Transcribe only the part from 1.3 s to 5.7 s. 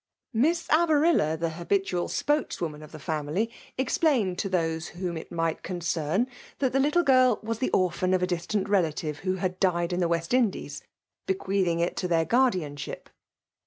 the habitual spokesAvoman of the family, explained to those whom it might